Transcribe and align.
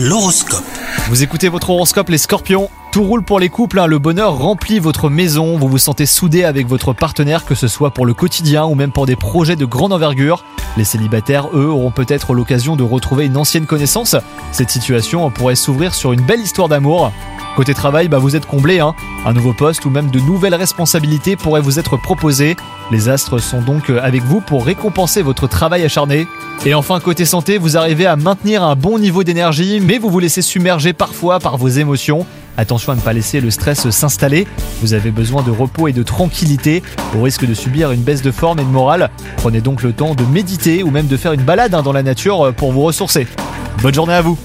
L'horoscope. 0.00 0.62
Vous 1.08 1.24
écoutez 1.24 1.48
votre 1.48 1.70
horoscope 1.70 2.08
les 2.08 2.18
scorpions 2.18 2.70
Tout 2.92 3.02
roule 3.02 3.24
pour 3.24 3.40
les 3.40 3.48
couples, 3.48 3.80
hein. 3.80 3.88
le 3.88 3.98
bonheur 3.98 4.38
remplit 4.38 4.78
votre 4.78 5.10
maison, 5.10 5.58
vous 5.58 5.66
vous 5.66 5.78
sentez 5.78 6.06
soudé 6.06 6.44
avec 6.44 6.68
votre 6.68 6.92
partenaire 6.92 7.44
que 7.44 7.56
ce 7.56 7.66
soit 7.66 7.90
pour 7.90 8.06
le 8.06 8.14
quotidien 8.14 8.64
ou 8.64 8.76
même 8.76 8.92
pour 8.92 9.06
des 9.06 9.16
projets 9.16 9.56
de 9.56 9.64
grande 9.64 9.92
envergure. 9.92 10.44
Les 10.76 10.84
célibataires, 10.84 11.48
eux, 11.52 11.66
auront 11.66 11.90
peut-être 11.90 12.32
l'occasion 12.32 12.76
de 12.76 12.84
retrouver 12.84 13.26
une 13.26 13.36
ancienne 13.36 13.66
connaissance. 13.66 14.14
Cette 14.52 14.70
situation 14.70 15.28
pourrait 15.30 15.56
s'ouvrir 15.56 15.92
sur 15.92 16.12
une 16.12 16.22
belle 16.22 16.42
histoire 16.42 16.68
d'amour. 16.68 17.10
Côté 17.58 17.74
travail, 17.74 18.06
bah 18.06 18.18
vous 18.18 18.36
êtes 18.36 18.46
comblé, 18.46 18.78
hein. 18.78 18.94
un 19.26 19.32
nouveau 19.32 19.52
poste 19.52 19.84
ou 19.84 19.90
même 19.90 20.12
de 20.12 20.20
nouvelles 20.20 20.54
responsabilités 20.54 21.34
pourraient 21.34 21.60
vous 21.60 21.80
être 21.80 21.96
proposées. 21.96 22.56
Les 22.92 23.08
astres 23.08 23.40
sont 23.40 23.60
donc 23.60 23.90
avec 23.90 24.22
vous 24.22 24.40
pour 24.40 24.64
récompenser 24.64 25.22
votre 25.22 25.48
travail 25.48 25.82
acharné. 25.82 26.28
Et 26.64 26.74
enfin, 26.74 27.00
côté 27.00 27.24
santé, 27.24 27.58
vous 27.58 27.76
arrivez 27.76 28.06
à 28.06 28.14
maintenir 28.14 28.62
un 28.62 28.76
bon 28.76 29.00
niveau 29.00 29.24
d'énergie, 29.24 29.80
mais 29.80 29.98
vous 29.98 30.08
vous 30.08 30.20
laissez 30.20 30.40
submerger 30.40 30.92
parfois 30.92 31.40
par 31.40 31.56
vos 31.56 31.66
émotions. 31.66 32.26
Attention 32.56 32.92
à 32.92 32.94
ne 32.94 33.00
pas 33.00 33.12
laisser 33.12 33.40
le 33.40 33.50
stress 33.50 33.90
s'installer. 33.90 34.46
Vous 34.80 34.94
avez 34.94 35.10
besoin 35.10 35.42
de 35.42 35.50
repos 35.50 35.88
et 35.88 35.92
de 35.92 36.04
tranquillité 36.04 36.84
au 37.18 37.22
risque 37.22 37.44
de 37.44 37.54
subir 37.54 37.90
une 37.90 38.02
baisse 38.02 38.22
de 38.22 38.30
forme 38.30 38.60
et 38.60 38.64
de 38.64 38.68
morale. 38.68 39.10
Prenez 39.36 39.60
donc 39.60 39.82
le 39.82 39.92
temps 39.92 40.14
de 40.14 40.22
méditer 40.22 40.84
ou 40.84 40.92
même 40.92 41.08
de 41.08 41.16
faire 41.16 41.32
une 41.32 41.42
balade 41.42 41.74
hein, 41.74 41.82
dans 41.82 41.92
la 41.92 42.04
nature 42.04 42.54
pour 42.56 42.70
vous 42.70 42.82
ressourcer. 42.82 43.26
Bonne 43.82 43.94
journée 43.94 44.14
à 44.14 44.22
vous 44.22 44.38